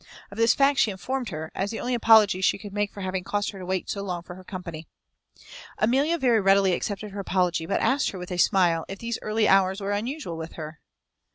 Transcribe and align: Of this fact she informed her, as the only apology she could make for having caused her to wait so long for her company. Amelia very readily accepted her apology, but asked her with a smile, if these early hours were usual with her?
Of 0.31 0.37
this 0.39 0.55
fact 0.55 0.79
she 0.79 0.89
informed 0.89 1.29
her, 1.29 1.51
as 1.53 1.69
the 1.69 1.79
only 1.79 1.93
apology 1.93 2.41
she 2.41 2.57
could 2.57 2.73
make 2.73 2.91
for 2.91 3.01
having 3.01 3.23
caused 3.23 3.51
her 3.51 3.59
to 3.59 3.65
wait 3.67 3.87
so 3.87 4.01
long 4.01 4.23
for 4.23 4.33
her 4.33 4.43
company. 4.43 4.87
Amelia 5.77 6.17
very 6.17 6.41
readily 6.41 6.73
accepted 6.73 7.11
her 7.11 7.19
apology, 7.19 7.67
but 7.67 7.81
asked 7.81 8.09
her 8.09 8.17
with 8.17 8.31
a 8.31 8.37
smile, 8.39 8.83
if 8.87 8.97
these 8.97 9.19
early 9.21 9.47
hours 9.47 9.79
were 9.79 9.95
usual 9.95 10.37
with 10.37 10.53
her? 10.53 10.79